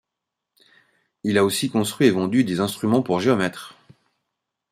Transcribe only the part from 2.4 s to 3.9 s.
des instruments pour géomètres.